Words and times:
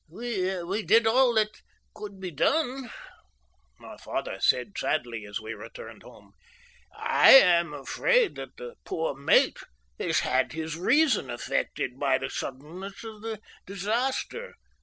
"We 0.09 0.81
did 0.81 1.05
all 1.05 1.35
that 1.35 1.61
could 1.93 2.19
be 2.19 2.31
done," 2.31 2.89
my 3.77 3.97
father 3.97 4.39
said 4.39 4.75
sadly, 4.75 5.27
as 5.27 5.39
we 5.39 5.53
returned 5.53 6.01
home. 6.01 6.33
"I 6.97 7.33
am 7.33 7.71
afraid 7.71 8.33
that 8.37 8.57
the 8.57 8.77
poor 8.83 9.13
mate 9.13 9.59
has 9.99 10.21
had 10.21 10.53
his 10.53 10.75
reason 10.75 11.29
affected 11.29 11.99
by 11.99 12.17
the 12.17 12.31
suddenness 12.31 13.03
of 13.03 13.21
the 13.21 13.41
disaster. 13.67 14.55